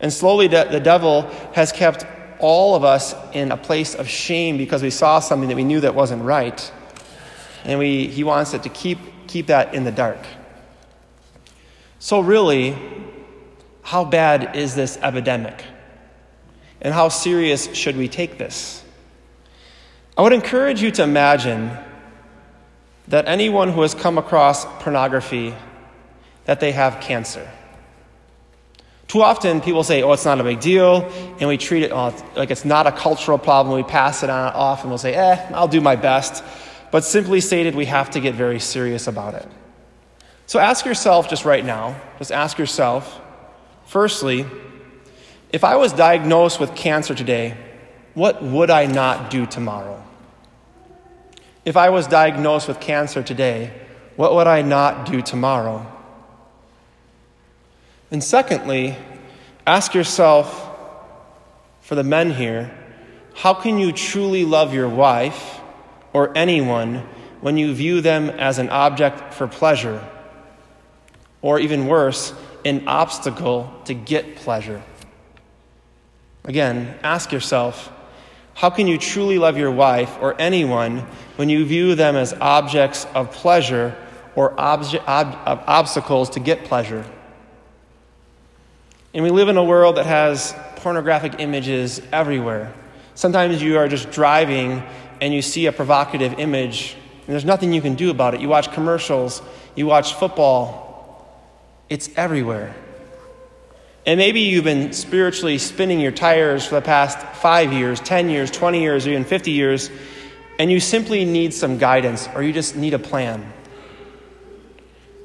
And 0.00 0.12
slowly, 0.12 0.48
the 0.48 0.80
devil 0.82 1.22
has 1.54 1.72
kept 1.72 2.04
all 2.38 2.74
of 2.74 2.84
us 2.84 3.14
in 3.32 3.52
a 3.52 3.56
place 3.56 3.94
of 3.94 4.08
shame 4.08 4.58
because 4.58 4.82
we 4.82 4.90
saw 4.90 5.20
something 5.20 5.48
that 5.48 5.56
we 5.56 5.64
knew 5.64 5.80
that 5.80 5.94
wasn't 5.94 6.22
right. 6.22 6.72
And 7.64 7.78
we, 7.78 8.08
he 8.08 8.24
wants 8.24 8.52
it 8.54 8.64
to 8.64 8.68
keep, 8.68 8.98
keep 9.28 9.46
that 9.46 9.74
in 9.74 9.84
the 9.84 9.92
dark. 9.92 10.18
So, 11.98 12.20
really, 12.20 12.76
how 13.82 14.04
bad 14.04 14.56
is 14.56 14.74
this 14.74 14.98
epidemic? 14.98 15.64
And 16.82 16.92
how 16.92 17.08
serious 17.08 17.74
should 17.74 17.96
we 17.96 18.08
take 18.08 18.36
this? 18.36 18.84
I 20.16 20.22
would 20.22 20.34
encourage 20.34 20.82
you 20.82 20.90
to 20.92 21.02
imagine 21.02 21.70
that 23.08 23.26
anyone 23.26 23.70
who 23.70 23.82
has 23.82 23.94
come 23.94 24.18
across 24.18 24.64
pornography 24.82 25.54
that 26.44 26.60
they 26.60 26.72
have 26.72 27.00
cancer. 27.00 27.50
Too 29.14 29.22
often 29.22 29.60
people 29.60 29.84
say, 29.84 30.02
oh, 30.02 30.12
it's 30.12 30.24
not 30.24 30.40
a 30.40 30.42
big 30.42 30.58
deal, 30.58 31.08
and 31.38 31.48
we 31.48 31.56
treat 31.56 31.84
it 31.84 31.92
oh, 31.92 32.12
like 32.34 32.50
it's 32.50 32.64
not 32.64 32.88
a 32.88 32.90
cultural 32.90 33.38
problem. 33.38 33.76
We 33.76 33.84
pass 33.84 34.24
it 34.24 34.28
on, 34.28 34.52
off 34.54 34.80
and 34.80 34.90
we'll 34.90 34.98
say, 34.98 35.14
eh, 35.14 35.52
I'll 35.54 35.68
do 35.68 35.80
my 35.80 35.94
best. 35.94 36.42
But 36.90 37.04
simply 37.04 37.40
stated, 37.40 37.76
we 37.76 37.84
have 37.84 38.10
to 38.10 38.20
get 38.20 38.34
very 38.34 38.58
serious 38.58 39.06
about 39.06 39.34
it. 39.34 39.46
So 40.46 40.58
ask 40.58 40.84
yourself 40.84 41.30
just 41.30 41.44
right 41.44 41.64
now, 41.64 41.94
just 42.18 42.32
ask 42.32 42.58
yourself, 42.58 43.20
Firstly, 43.86 44.46
if 45.52 45.62
I 45.62 45.76
was 45.76 45.92
diagnosed 45.92 46.58
with 46.58 46.74
cancer 46.74 47.14
today, 47.14 47.56
what 48.14 48.42
would 48.42 48.68
I 48.68 48.86
not 48.86 49.30
do 49.30 49.46
tomorrow? 49.46 50.02
If 51.64 51.76
I 51.76 51.90
was 51.90 52.08
diagnosed 52.08 52.66
with 52.66 52.80
cancer 52.80 53.22
today, 53.22 53.72
what 54.16 54.34
would 54.34 54.48
I 54.48 54.62
not 54.62 55.06
do 55.06 55.22
tomorrow? 55.22 55.93
And 58.14 58.22
secondly, 58.22 58.96
ask 59.66 59.92
yourself, 59.92 60.70
for 61.80 61.96
the 61.96 62.04
men 62.04 62.30
here, 62.30 62.70
how 63.34 63.54
can 63.54 63.80
you 63.80 63.90
truly 63.90 64.44
love 64.44 64.72
your 64.72 64.88
wife 64.88 65.58
or 66.12 66.30
anyone 66.38 67.02
when 67.40 67.56
you 67.56 67.74
view 67.74 68.02
them 68.02 68.30
as 68.30 68.60
an 68.60 68.68
object 68.68 69.34
for 69.34 69.48
pleasure? 69.48 70.00
Or 71.42 71.58
even 71.58 71.88
worse, 71.88 72.32
an 72.64 72.86
obstacle 72.86 73.74
to 73.86 73.94
get 73.94 74.36
pleasure. 74.36 74.80
Again, 76.44 76.96
ask 77.02 77.32
yourself 77.32 77.90
how 78.54 78.70
can 78.70 78.86
you 78.86 78.96
truly 78.96 79.38
love 79.38 79.58
your 79.58 79.72
wife 79.72 80.16
or 80.20 80.40
anyone 80.40 80.98
when 81.34 81.48
you 81.48 81.64
view 81.64 81.96
them 81.96 82.14
as 82.14 82.32
objects 82.32 83.08
of 83.12 83.32
pleasure 83.32 83.96
or 84.36 84.54
obje- 84.54 85.04
ob- 85.04 85.64
obstacles 85.66 86.30
to 86.30 86.38
get 86.38 86.66
pleasure? 86.66 87.04
And 89.14 89.22
we 89.22 89.30
live 89.30 89.48
in 89.48 89.56
a 89.56 89.62
world 89.62 89.96
that 89.96 90.06
has 90.06 90.56
pornographic 90.76 91.36
images 91.38 92.02
everywhere. 92.10 92.74
Sometimes 93.14 93.62
you 93.62 93.78
are 93.78 93.86
just 93.86 94.10
driving 94.10 94.82
and 95.20 95.32
you 95.32 95.40
see 95.40 95.66
a 95.66 95.72
provocative 95.72 96.40
image, 96.40 96.96
and 97.24 97.32
there's 97.32 97.44
nothing 97.44 97.72
you 97.72 97.80
can 97.80 97.94
do 97.94 98.10
about 98.10 98.34
it. 98.34 98.40
You 98.40 98.48
watch 98.48 98.72
commercials, 98.72 99.40
you 99.76 99.86
watch 99.86 100.14
football, 100.14 101.32
it's 101.88 102.10
everywhere. 102.16 102.74
And 104.04 104.18
maybe 104.18 104.40
you've 104.40 104.64
been 104.64 104.92
spiritually 104.92 105.58
spinning 105.58 106.00
your 106.00 106.10
tires 106.10 106.66
for 106.66 106.74
the 106.74 106.82
past 106.82 107.18
five 107.36 107.72
years, 107.72 108.00
10 108.00 108.28
years, 108.28 108.50
20 108.50 108.82
years, 108.82 109.06
or 109.06 109.10
even 109.10 109.24
50 109.24 109.52
years, 109.52 109.90
and 110.58 110.72
you 110.72 110.80
simply 110.80 111.24
need 111.24 111.54
some 111.54 111.78
guidance 111.78 112.28
or 112.34 112.42
you 112.42 112.52
just 112.52 112.74
need 112.74 112.94
a 112.94 112.98
plan. 112.98 113.52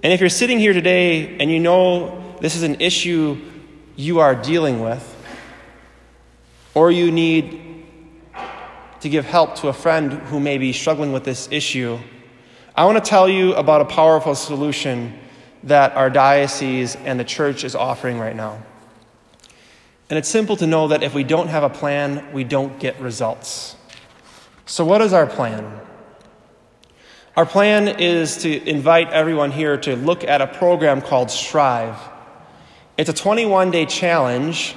And 0.04 0.14
if 0.14 0.20
you're 0.20 0.30
sitting 0.30 0.60
here 0.60 0.74
today 0.74 1.40
and 1.40 1.50
you 1.50 1.60
know 1.60 2.38
this 2.40 2.56
is 2.56 2.62
an 2.62 2.82
issue 2.82 3.42
you 4.00 4.20
are 4.20 4.34
dealing 4.34 4.80
with, 4.80 5.04
or 6.74 6.90
you 6.90 7.12
need 7.12 7.84
to 9.02 9.10
give 9.10 9.26
help 9.26 9.56
to 9.58 9.68
a 9.68 9.74
friend 9.74 10.14
who 10.14 10.40
may 10.40 10.58
be 10.58 10.72
struggling 10.72 11.12
with 11.12 11.26
this 11.26 11.50
issue, 11.52 12.00
I 12.74 12.86
want 12.86 13.04
to 13.04 13.10
tell 13.10 13.28
you 13.28 13.54
about 13.56 13.82
a 13.82 13.86
powerful 13.86 14.36
solution 14.36 15.20
that 15.64 15.98
our 15.98 16.10
diocese 16.10 16.96
and 16.96 17.20
the 17.20 17.26
church 17.26 17.66
is 17.66 17.76
offering 17.76 18.18
right 18.18 18.34
now. 18.34 18.64
And 20.10 20.18
it's 20.18 20.30
simple 20.30 20.56
to 20.56 20.66
know 20.66 20.88
that 20.88 21.04
if 21.04 21.14
we 21.14 21.26
don't 21.26 21.50
have 21.50 21.64
a 21.64 21.70
plan, 21.70 22.32
we 22.32 22.46
don't 22.46 22.80
get 22.80 22.98
results. 23.02 23.76
So, 24.66 24.86
what 24.86 25.02
is 25.02 25.12
our 25.12 25.28
plan? 25.28 25.78
Our 27.36 27.46
plan 27.46 27.90
is 28.00 28.38
to 28.44 28.70
invite 28.70 29.10
everyone 29.10 29.52
here 29.52 29.76
to 29.76 29.98
look 29.98 30.24
at 30.24 30.42
a 30.42 30.48
program 30.48 31.02
called 31.02 31.30
Strive. 31.30 31.98
It's 33.00 33.10
a 33.10 33.14
21 33.14 33.72
day 33.72 33.86
challenge 33.86 34.76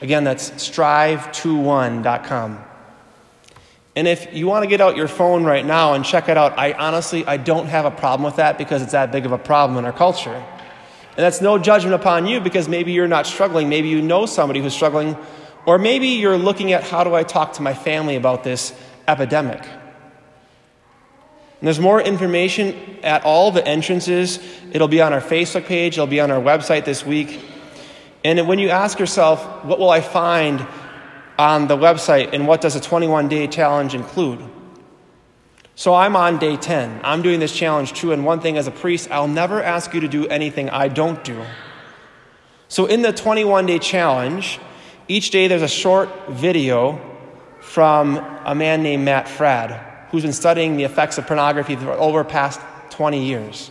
Again, 0.00 0.24
that's 0.24 0.50
strive21.com. 0.50 2.64
And 4.00 4.08
if 4.08 4.32
you 4.32 4.46
want 4.46 4.62
to 4.62 4.66
get 4.66 4.80
out 4.80 4.96
your 4.96 5.08
phone 5.08 5.44
right 5.44 5.62
now 5.62 5.92
and 5.92 6.02
check 6.02 6.30
it 6.30 6.38
out, 6.38 6.58
I 6.58 6.72
honestly 6.72 7.26
I 7.26 7.36
don't 7.36 7.66
have 7.66 7.84
a 7.84 7.90
problem 7.90 8.24
with 8.24 8.36
that 8.36 8.56
because 8.56 8.80
it's 8.80 8.92
that 8.92 9.12
big 9.12 9.26
of 9.26 9.32
a 9.32 9.36
problem 9.36 9.78
in 9.78 9.84
our 9.84 9.92
culture. 9.92 10.32
And 10.32 11.18
that's 11.18 11.42
no 11.42 11.58
judgment 11.58 11.94
upon 11.94 12.24
you 12.26 12.40
because 12.40 12.66
maybe 12.66 12.92
you're 12.92 13.06
not 13.06 13.26
struggling, 13.26 13.68
maybe 13.68 13.90
you 13.90 14.00
know 14.00 14.24
somebody 14.24 14.62
who's 14.62 14.72
struggling, 14.72 15.18
or 15.66 15.76
maybe 15.76 16.06
you're 16.06 16.38
looking 16.38 16.72
at 16.72 16.82
how 16.82 17.04
do 17.04 17.14
I 17.14 17.24
talk 17.24 17.52
to 17.54 17.62
my 17.62 17.74
family 17.74 18.16
about 18.16 18.42
this 18.42 18.72
epidemic. 19.06 19.60
And 19.60 19.68
there's 21.60 21.78
more 21.78 22.00
information 22.00 22.96
at 23.02 23.24
all 23.24 23.50
the 23.50 23.66
entrances. 23.68 24.38
It'll 24.72 24.88
be 24.88 25.02
on 25.02 25.12
our 25.12 25.20
Facebook 25.20 25.66
page, 25.66 25.98
it'll 25.98 26.06
be 26.06 26.20
on 26.20 26.30
our 26.30 26.40
website 26.40 26.86
this 26.86 27.04
week. 27.04 27.38
And 28.24 28.48
when 28.48 28.58
you 28.58 28.70
ask 28.70 28.98
yourself, 28.98 29.44
what 29.62 29.78
will 29.78 29.90
I 29.90 30.00
find 30.00 30.66
on 31.40 31.68
the 31.68 31.76
website 31.76 32.34
and 32.34 32.46
what 32.46 32.60
does 32.60 32.76
a 32.76 32.80
21 32.80 33.28
day 33.28 33.46
challenge 33.46 33.94
include? 33.94 34.44
So 35.74 35.94
I'm 35.94 36.14
on 36.14 36.38
day 36.38 36.58
10. 36.58 37.00
I'm 37.02 37.22
doing 37.22 37.40
this 37.40 37.56
challenge 37.56 37.94
too. 37.94 38.12
And 38.12 38.26
one 38.26 38.40
thing 38.40 38.58
as 38.58 38.66
a 38.66 38.70
priest, 38.70 39.10
I'll 39.10 39.26
never 39.26 39.62
ask 39.62 39.94
you 39.94 40.00
to 40.00 40.08
do 40.08 40.26
anything 40.28 40.68
I 40.68 40.88
don't 40.88 41.24
do. 41.24 41.42
So 42.68 42.84
in 42.84 43.00
the 43.00 43.14
21 43.14 43.64
day 43.64 43.78
challenge, 43.78 44.60
each 45.08 45.30
day 45.30 45.48
there's 45.48 45.62
a 45.62 45.68
short 45.68 46.10
video 46.28 47.00
from 47.60 48.18
a 48.44 48.54
man 48.54 48.82
named 48.82 49.06
Matt 49.06 49.24
Fradd 49.24 50.08
who's 50.10 50.22
been 50.22 50.34
studying 50.34 50.76
the 50.76 50.84
effects 50.84 51.16
of 51.16 51.26
pornography 51.26 51.74
for 51.74 51.92
over 51.92 52.22
past 52.22 52.60
20 52.90 53.24
years. 53.24 53.70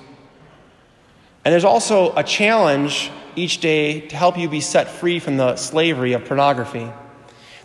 And 1.46 1.52
there's 1.52 1.66
also 1.66 2.16
a 2.16 2.24
challenge 2.24 3.12
each 3.36 3.60
day 3.60 4.02
to 4.08 4.16
help 4.16 4.40
you 4.40 4.50
be 4.50 4.62
set 4.62 4.90
free 4.90 5.20
from 5.20 5.38
the 5.38 5.56
slavery 5.56 6.14
of 6.14 6.26
pornography. 6.26 6.90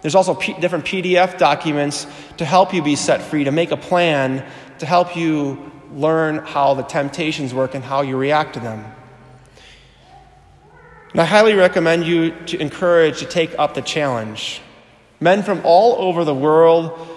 There's 0.04 0.14
also 0.14 0.34
P- 0.34 0.52
different 0.60 0.84
PDF 0.84 1.38
documents 1.38 2.06
to 2.36 2.44
help 2.44 2.74
you 2.74 2.82
be 2.82 2.94
set 2.94 3.22
free, 3.22 3.44
to 3.44 3.50
make 3.50 3.70
a 3.70 3.76
plan, 3.78 4.44
to 4.80 4.84
help 4.84 5.16
you 5.16 5.72
learn 5.94 6.44
how 6.44 6.74
the 6.74 6.82
temptations 6.82 7.54
work 7.54 7.74
and 7.74 7.82
how 7.82 8.02
you 8.02 8.18
react 8.18 8.52
to 8.52 8.60
them. 8.60 8.84
And 11.12 11.22
I 11.22 11.24
highly 11.24 11.54
recommend 11.54 12.04
you 12.04 12.32
to 12.48 12.58
encourage 12.58 13.20
to 13.20 13.24
take 13.24 13.58
up 13.58 13.72
the 13.72 13.80
challenge. 13.80 14.60
Men 15.20 15.42
from 15.42 15.62
all 15.64 15.96
over 15.96 16.22
the 16.26 16.34
world 16.34 17.08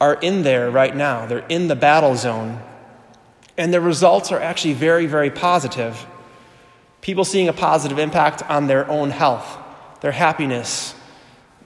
are 0.00 0.14
in 0.14 0.42
there 0.42 0.72
right 0.72 0.96
now. 0.96 1.26
They're 1.26 1.46
in 1.48 1.68
the 1.68 1.76
battle 1.76 2.16
zone. 2.16 2.60
And 3.56 3.72
the 3.72 3.80
results 3.80 4.32
are 4.32 4.40
actually 4.40 4.74
very, 4.74 5.06
very 5.06 5.30
positive. 5.30 6.04
People 7.02 7.24
seeing 7.24 7.46
a 7.46 7.52
positive 7.52 8.00
impact 8.00 8.42
on 8.50 8.66
their 8.66 8.90
own 8.90 9.10
health, 9.10 9.46
their 10.00 10.10
happiness, 10.10 10.96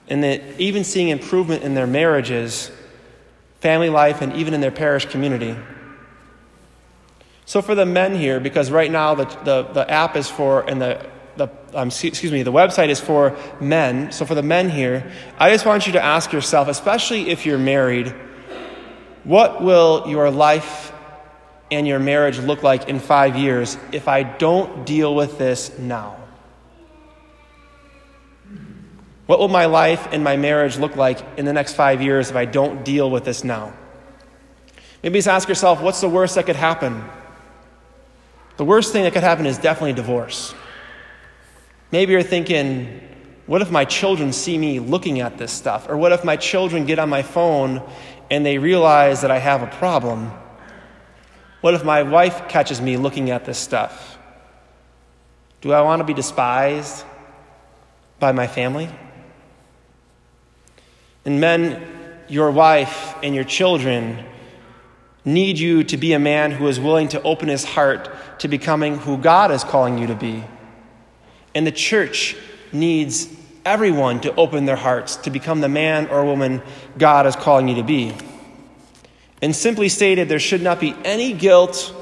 and 0.07 0.23
that 0.23 0.41
even 0.59 0.83
seeing 0.83 1.09
improvement 1.09 1.63
in 1.63 1.73
their 1.73 1.87
marriages, 1.87 2.71
family 3.61 3.89
life, 3.89 4.21
and 4.21 4.33
even 4.33 4.53
in 4.53 4.61
their 4.61 4.71
parish 4.71 5.05
community. 5.05 5.55
So, 7.45 7.61
for 7.61 7.75
the 7.75 7.85
men 7.85 8.15
here, 8.15 8.39
because 8.39 8.71
right 8.71 8.91
now 8.91 9.15
the, 9.15 9.25
the, 9.43 9.63
the 9.73 9.89
app 9.89 10.15
is 10.15 10.29
for, 10.29 10.67
and 10.69 10.81
the, 10.81 11.05
the 11.35 11.49
um, 11.73 11.87
excuse 11.89 12.31
me, 12.31 12.43
the 12.43 12.51
website 12.51 12.89
is 12.89 12.99
for 12.99 13.37
men. 13.59 14.11
So, 14.11 14.25
for 14.25 14.35
the 14.35 14.43
men 14.43 14.69
here, 14.69 15.11
I 15.37 15.51
just 15.51 15.65
want 15.65 15.85
you 15.85 15.93
to 15.93 16.03
ask 16.03 16.31
yourself, 16.31 16.67
especially 16.67 17.29
if 17.29 17.45
you're 17.45 17.57
married, 17.57 18.13
what 19.23 19.61
will 19.63 20.05
your 20.07 20.29
life 20.29 20.91
and 21.71 21.87
your 21.87 21.99
marriage 21.99 22.39
look 22.39 22.63
like 22.63 22.87
in 22.87 22.99
five 22.99 23.35
years 23.35 23.77
if 23.91 24.07
I 24.07 24.23
don't 24.23 24.85
deal 24.85 25.15
with 25.15 25.37
this 25.37 25.77
now? 25.79 26.22
What 29.25 29.39
will 29.39 29.47
my 29.47 29.65
life 29.65 30.07
and 30.11 30.23
my 30.23 30.35
marriage 30.35 30.77
look 30.77 30.95
like 30.95 31.19
in 31.37 31.45
the 31.45 31.53
next 31.53 31.73
five 31.73 32.01
years 32.01 32.29
if 32.29 32.35
I 32.35 32.45
don't 32.45 32.83
deal 32.83 33.09
with 33.09 33.23
this 33.23 33.43
now? 33.43 33.73
Maybe 35.01 35.19
just 35.19 35.27
ask 35.27 35.47
yourself, 35.47 35.81
what's 35.81 36.01
the 36.01 36.09
worst 36.09 36.35
that 36.35 36.45
could 36.45 36.55
happen? 36.55 37.03
The 38.57 38.65
worst 38.65 38.91
thing 38.91 39.03
that 39.03 39.13
could 39.13 39.23
happen 39.23 39.45
is 39.45 39.57
definitely 39.57 39.93
divorce. 39.93 40.53
Maybe 41.91 42.13
you're 42.13 42.23
thinking, 42.23 43.01
what 43.45 43.61
if 43.61 43.71
my 43.71 43.85
children 43.85 44.31
see 44.31 44.57
me 44.57 44.79
looking 44.79 45.19
at 45.19 45.37
this 45.37 45.51
stuff? 45.51 45.89
Or 45.89 45.97
what 45.97 46.11
if 46.11 46.23
my 46.23 46.37
children 46.37 46.85
get 46.85 46.99
on 46.99 47.09
my 47.09 47.21
phone 47.21 47.81
and 48.29 48.45
they 48.45 48.57
realize 48.57 49.21
that 49.21 49.31
I 49.31 49.39
have 49.39 49.61
a 49.61 49.67
problem? 49.67 50.31
What 51.61 51.73
if 51.73 51.83
my 51.83 52.03
wife 52.03 52.47
catches 52.47 52.81
me 52.81 52.97
looking 52.97 53.29
at 53.29 53.45
this 53.45 53.57
stuff? 53.57 54.17
Do 55.61 55.71
I 55.71 55.81
want 55.81 56.01
to 56.01 56.03
be 56.03 56.13
despised 56.13 57.05
by 58.19 58.31
my 58.31 58.47
family? 58.47 58.89
And 61.25 61.39
men, 61.39 61.81
your 62.27 62.51
wife 62.51 63.15
and 63.23 63.33
your 63.33 63.43
children 63.43 64.23
need 65.25 65.57
you 65.57 65.83
to 65.85 65.97
be 65.97 66.13
a 66.13 66.19
man 66.19 66.51
who 66.51 66.67
is 66.67 66.79
willing 66.79 67.07
to 67.09 67.21
open 67.21 67.47
his 67.47 67.63
heart 67.63 68.09
to 68.39 68.47
becoming 68.47 68.97
who 68.97 69.17
God 69.17 69.51
is 69.51 69.63
calling 69.63 69.97
you 69.97 70.07
to 70.07 70.15
be. 70.15 70.43
And 71.55 71.65
the 71.65 71.71
church 71.71 72.35
needs 72.71 73.27
everyone 73.65 74.19
to 74.21 74.35
open 74.35 74.65
their 74.65 74.75
hearts 74.75 75.15
to 75.17 75.29
become 75.29 75.61
the 75.61 75.69
man 75.69 76.07
or 76.07 76.25
woman 76.25 76.61
God 76.97 77.25
is 77.25 77.35
calling 77.35 77.67
you 77.67 77.75
to 77.75 77.83
be. 77.83 78.13
And 79.41 79.55
simply 79.55 79.89
stated, 79.89 80.27
there 80.29 80.39
should 80.39 80.61
not 80.61 80.79
be 80.79 80.95
any 81.03 81.33
guilt 81.33 81.93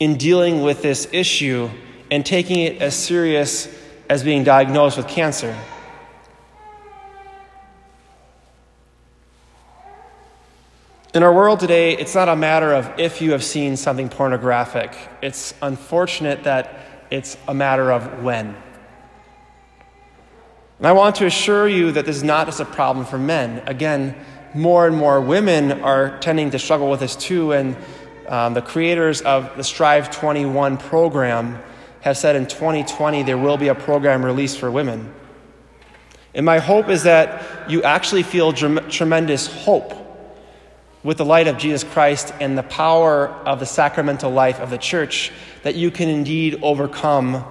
in 0.00 0.16
dealing 0.16 0.62
with 0.62 0.82
this 0.82 1.08
issue 1.12 1.70
and 2.10 2.24
taking 2.24 2.60
it 2.60 2.80
as 2.80 2.94
serious 2.94 3.68
as 4.08 4.22
being 4.22 4.44
diagnosed 4.44 4.96
with 4.96 5.08
cancer. 5.08 5.56
In 11.14 11.22
our 11.22 11.32
world 11.32 11.60
today, 11.60 11.96
it's 11.96 12.16
not 12.16 12.28
a 12.28 12.34
matter 12.34 12.74
of 12.74 12.98
if 12.98 13.22
you 13.22 13.30
have 13.30 13.44
seen 13.44 13.76
something 13.76 14.08
pornographic. 14.08 14.96
It's 15.22 15.54
unfortunate 15.62 16.42
that 16.42 16.80
it's 17.08 17.36
a 17.46 17.54
matter 17.54 17.92
of 17.92 18.24
when. 18.24 18.56
And 20.78 20.86
I 20.88 20.90
want 20.90 21.14
to 21.16 21.26
assure 21.26 21.68
you 21.68 21.92
that 21.92 22.04
this 22.04 22.16
is 22.16 22.24
not 22.24 22.46
just 22.46 22.58
a 22.58 22.64
problem 22.64 23.06
for 23.06 23.16
men. 23.16 23.62
Again, 23.68 24.16
more 24.54 24.88
and 24.88 24.96
more 24.96 25.20
women 25.20 25.82
are 25.82 26.18
tending 26.18 26.50
to 26.50 26.58
struggle 26.58 26.90
with 26.90 26.98
this 26.98 27.14
too, 27.14 27.52
and 27.52 27.76
um, 28.26 28.54
the 28.54 28.62
creators 28.62 29.20
of 29.20 29.56
the 29.56 29.62
Strive 29.62 30.10
21 30.10 30.78
program 30.78 31.62
have 32.00 32.18
said 32.18 32.34
in 32.34 32.44
2020 32.44 33.22
there 33.22 33.38
will 33.38 33.56
be 33.56 33.68
a 33.68 33.74
program 33.76 34.24
released 34.24 34.58
for 34.58 34.68
women. 34.68 35.14
And 36.34 36.44
my 36.44 36.58
hope 36.58 36.88
is 36.88 37.04
that 37.04 37.70
you 37.70 37.84
actually 37.84 38.24
feel 38.24 38.52
tremendous 38.52 39.46
hope 39.46 40.03
with 41.04 41.18
the 41.18 41.24
light 41.24 41.46
of 41.46 41.58
Jesus 41.58 41.84
Christ 41.84 42.34
and 42.40 42.58
the 42.58 42.62
power 42.64 43.28
of 43.28 43.60
the 43.60 43.66
sacramental 43.66 44.30
life 44.30 44.58
of 44.58 44.70
the 44.70 44.78
church 44.78 45.30
that 45.62 45.76
you 45.76 45.90
can 45.90 46.08
indeed 46.08 46.58
overcome 46.62 47.44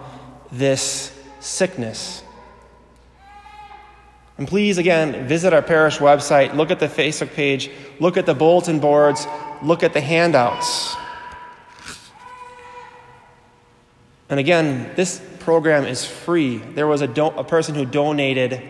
this 0.52 1.18
sickness. 1.40 2.24
And 4.38 4.48
please, 4.48 4.80
again, 4.80 5.28
visit 5.28 5.54
our 5.54 5.62
parish 5.62 6.00
website, 6.00 6.56
look 6.56 6.72
at 6.72 6.80
the 6.80 6.88
Facebook 6.88 7.34
page, 7.34 7.70
look 8.00 8.18
at 8.18 8.26
the 8.26 8.34
bulletin 8.34 8.80
boards, 8.80 9.28
look 9.62 9.84
at 9.84 9.94
the 9.94 10.02
handouts. 10.02 10.96
And 14.30 14.40
again, 14.40 14.92
this 14.96 15.22
program 15.40 15.86
is 15.86 16.04
free. 16.04 16.58
There 16.58 16.88
was 16.88 17.02
a, 17.02 17.08
do- 17.08 17.28
a 17.28 17.44
person 17.44 17.76
who 17.76 17.86
donated 17.86 18.68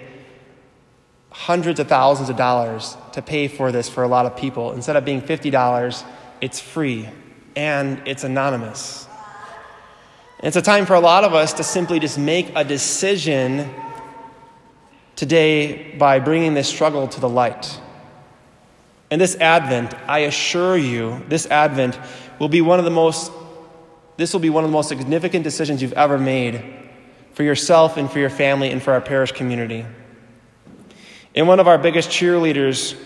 hundreds 1.34 1.80
of 1.80 1.88
thousands 1.88 2.30
of 2.30 2.38
dollars 2.38 2.96
to 3.12 3.22
pay 3.22 3.48
for 3.48 3.72
this 3.72 3.90
for 3.90 4.04
a 4.04 4.08
lot 4.08 4.25
of 4.25 4.38
people. 4.38 4.72
Instead 4.72 4.96
of 4.96 5.04
being 5.04 5.22
$50, 5.22 6.06
it's 6.40 6.60
free 6.60 7.10
and 7.56 8.02
it's 8.06 8.24
anonymous. 8.24 9.08
It's 10.40 10.56
a 10.56 10.62
time 10.62 10.86
for 10.86 10.94
a 10.94 11.00
lot 11.00 11.24
of 11.24 11.34
us 11.34 11.54
to 11.54 11.63
simply 11.63 12.00
just 12.00 12.18
make 12.18 12.52
a 12.56 12.63
decision 12.63 13.70
today 15.16 15.96
by 15.98 16.20
bringing 16.20 16.54
this 16.54 16.70
struggle 16.70 17.08
to 17.08 17.20
the 17.20 17.30
light. 17.30 17.80
And 19.10 19.20
this 19.20 19.36
Advent, 19.36 19.94
I 20.08 20.20
assure 20.20 20.78
you, 20.78 21.24
this 21.30 21.46
Advent 21.48 22.00
will 22.40 22.50
be 22.50 22.62
one 22.62 22.80
of 22.80 22.86
the 22.86 22.92
most 22.92 23.32
this 24.16 24.32
will 24.32 24.40
be 24.40 24.52
one 24.52 24.63
of 24.63 24.70
the 24.70 24.74
most 24.74 24.90
significant 24.90 25.44
decisions 25.44 25.82
you've 25.82 25.94
ever 25.94 26.20
made 26.20 26.63
for 27.34 27.42
yourself 27.42 27.98
and 27.98 28.12
for 28.12 28.20
your 28.20 28.30
family 28.30 28.70
and 28.70 28.82
for 28.82 28.94
our 28.94 29.02
parish 29.02 29.32
community. 29.32 29.88
And 31.36 31.48
one 31.48 31.60
of 31.60 31.68
our 31.68 31.78
biggest 31.78 32.10
cheerleaders 32.10 33.00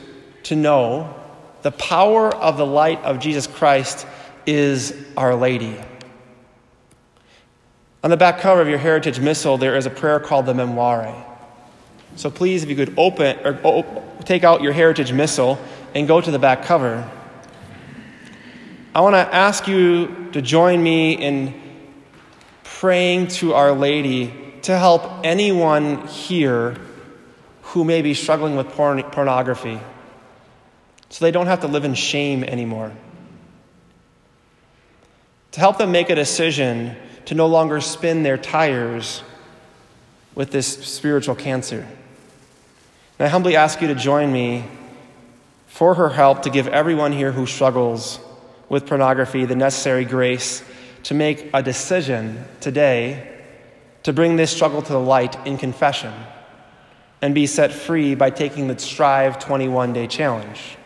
to 0.43 0.55
know 0.55 1.13
the 1.61 1.71
power 1.71 2.33
of 2.33 2.57
the 2.57 2.65
light 2.65 3.01
of 3.03 3.19
Jesus 3.19 3.47
Christ 3.47 4.05
is 4.45 4.93
Our 5.15 5.35
Lady. 5.35 5.77
On 8.03 8.09
the 8.09 8.17
back 8.17 8.39
cover 8.39 8.61
of 8.61 8.67
your 8.67 8.77
Heritage 8.77 9.19
Missal, 9.19 9.57
there 9.57 9.75
is 9.75 9.85
a 9.85 9.89
prayer 9.89 10.19
called 10.19 10.45
the 10.45 10.53
Memorare. 10.53 11.23
So 12.15 12.29
please, 12.29 12.63
if 12.63 12.69
you 12.69 12.75
could 12.75 12.93
open 12.97 13.37
or 13.45 13.59
op- 13.63 14.25
take 14.25 14.43
out 14.43 14.61
your 14.61 14.73
Heritage 14.73 15.11
Missal 15.11 15.59
and 15.95 16.07
go 16.07 16.19
to 16.21 16.31
the 16.31 16.39
back 16.39 16.63
cover. 16.63 17.09
I 18.93 19.01
want 19.01 19.13
to 19.13 19.35
ask 19.35 19.67
you 19.67 20.29
to 20.33 20.41
join 20.41 20.81
me 20.81 21.13
in 21.13 21.53
praying 22.63 23.27
to 23.27 23.53
Our 23.53 23.71
Lady 23.71 24.33
to 24.63 24.77
help 24.77 25.25
anyone 25.25 26.07
here 26.07 26.75
who 27.67 27.83
may 27.83 28.01
be 28.01 28.13
struggling 28.13 28.55
with 28.55 28.69
porn- 28.69 29.03
pornography 29.03 29.79
so 31.09 31.25
they 31.25 31.31
don't 31.31 31.47
have 31.47 31.61
to 31.61 31.67
live 31.67 31.83
in 31.83 31.93
shame 31.93 32.43
anymore. 32.43 32.91
To 35.51 35.59
help 35.59 35.77
them 35.77 35.91
make 35.91 36.09
a 36.09 36.15
decision 36.15 36.95
to 37.25 37.35
no 37.35 37.47
longer 37.47 37.81
spin 37.81 38.23
their 38.23 38.37
tires 38.37 39.21
with 40.35 40.51
this 40.51 40.67
spiritual 40.67 41.35
cancer. 41.35 41.85
And 43.19 43.25
I 43.25 43.29
humbly 43.29 43.55
ask 43.55 43.81
you 43.81 43.87
to 43.87 43.95
join 43.95 44.31
me 44.31 44.63
for 45.67 45.95
her 45.95 46.09
help 46.09 46.43
to 46.43 46.49
give 46.49 46.67
everyone 46.67 47.11
here 47.11 47.31
who 47.31 47.45
struggles 47.45 48.19
with 48.69 48.85
pornography 48.85 49.45
the 49.45 49.55
necessary 49.55 50.05
grace 50.05 50.63
to 51.03 51.13
make 51.13 51.49
a 51.53 51.63
decision 51.63 52.45
today 52.61 53.35
to 54.03 54.13
bring 54.13 54.35
this 54.35 54.51
struggle 54.51 54.81
to 54.81 54.93
the 54.93 54.99
light 54.99 55.45
in 55.45 55.57
confession 55.57 56.13
and 57.21 57.33
be 57.33 57.47
set 57.47 57.71
free 57.71 58.15
by 58.15 58.29
taking 58.29 58.67
the 58.67 58.77
Strive 58.77 59.39
21 59.39 59.93
day 59.93 60.07
challenge. 60.07 60.77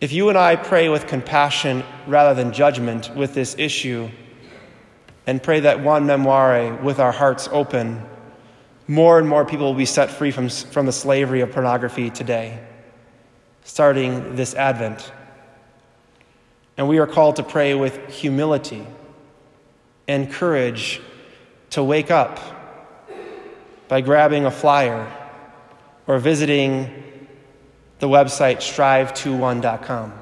If 0.00 0.12
you 0.12 0.28
and 0.28 0.38
I 0.38 0.56
pray 0.56 0.88
with 0.88 1.06
compassion 1.06 1.84
rather 2.06 2.34
than 2.34 2.52
judgment 2.52 3.14
with 3.14 3.34
this 3.34 3.54
issue, 3.58 4.10
and 5.26 5.42
pray 5.42 5.60
that 5.60 5.80
one 5.80 6.06
memorare 6.06 6.82
with 6.82 6.98
our 6.98 7.12
hearts 7.12 7.48
open, 7.52 8.02
more 8.88 9.18
and 9.18 9.28
more 9.28 9.44
people 9.44 9.66
will 9.66 9.78
be 9.78 9.86
set 9.86 10.10
free 10.10 10.32
from, 10.32 10.48
from 10.48 10.86
the 10.86 10.92
slavery 10.92 11.40
of 11.40 11.52
pornography 11.52 12.10
today, 12.10 12.58
starting 13.62 14.34
this 14.34 14.54
Advent. 14.54 15.12
And 16.76 16.88
we 16.88 16.98
are 16.98 17.06
called 17.06 17.36
to 17.36 17.44
pray 17.44 17.74
with 17.74 18.08
humility 18.08 18.84
and 20.08 20.32
courage 20.32 21.00
to 21.70 21.84
wake 21.84 22.10
up 22.10 22.61
by 23.92 24.00
grabbing 24.00 24.46
a 24.46 24.50
flyer 24.50 25.06
or 26.06 26.18
visiting 26.18 26.90
the 27.98 28.08
website 28.08 28.56
strive21.com. 28.56 30.14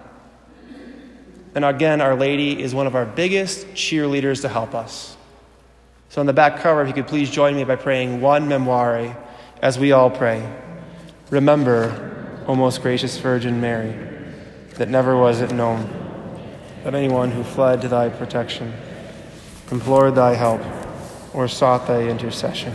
And 1.54 1.64
again, 1.64 2.00
Our 2.00 2.16
Lady 2.16 2.60
is 2.60 2.74
one 2.74 2.88
of 2.88 2.96
our 2.96 3.06
biggest 3.06 3.68
cheerleaders 3.68 4.40
to 4.40 4.48
help 4.48 4.74
us. 4.74 5.16
So, 6.08 6.20
on 6.20 6.26
the 6.26 6.32
back 6.32 6.58
cover, 6.58 6.82
if 6.82 6.88
you 6.88 6.94
could 6.94 7.06
please 7.06 7.30
join 7.30 7.54
me 7.54 7.62
by 7.62 7.76
praying 7.76 8.20
one 8.20 8.48
memorare 8.48 9.16
as 9.62 9.78
we 9.78 9.92
all 9.92 10.10
pray. 10.10 10.44
Remember, 11.30 12.42
O 12.48 12.56
most 12.56 12.82
gracious 12.82 13.18
Virgin 13.18 13.60
Mary, 13.60 13.94
that 14.78 14.88
never 14.88 15.16
was 15.16 15.42
it 15.42 15.52
known 15.52 15.88
that 16.82 16.96
anyone 16.96 17.30
who 17.30 17.44
fled 17.44 17.82
to 17.82 17.88
thy 17.88 18.08
protection, 18.08 18.74
implored 19.70 20.16
thy 20.16 20.34
help, 20.34 20.60
or 21.32 21.46
sought 21.46 21.86
thy 21.86 22.08
intercession 22.08 22.72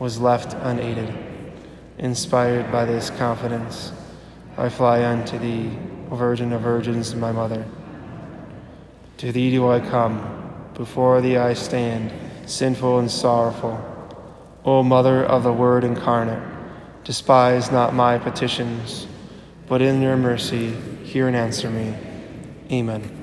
was 0.00 0.18
left 0.18 0.54
unaided. 0.54 1.14
Inspired 1.98 2.72
by 2.72 2.86
this 2.86 3.10
confidence, 3.10 3.92
I 4.56 4.70
fly 4.70 5.04
unto 5.04 5.38
thee, 5.38 5.70
O 6.10 6.16
Virgin 6.16 6.52
of 6.52 6.62
Virgins, 6.62 7.14
my 7.14 7.30
mother. 7.30 7.64
To 9.18 9.30
thee 9.30 9.50
do 9.50 9.70
I 9.70 9.78
come, 9.78 10.70
before 10.74 11.20
thee 11.20 11.36
I 11.36 11.52
stand, 11.52 12.10
sinful 12.46 12.98
and 12.98 13.10
sorrowful. 13.10 13.78
O 14.64 14.82
Mother 14.82 15.24
of 15.24 15.42
the 15.42 15.52
Word 15.52 15.84
incarnate, 15.84 16.42
despise 17.04 17.70
not 17.70 17.94
my 17.94 18.18
petitions, 18.18 19.06
but 19.68 19.82
in 19.82 20.00
your 20.00 20.16
mercy 20.16 20.72
hear 21.04 21.28
and 21.28 21.36
answer 21.36 21.70
me. 21.70 21.94
Amen. 22.72 23.19